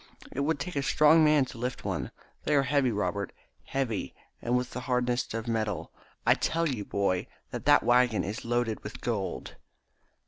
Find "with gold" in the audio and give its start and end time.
8.83-9.57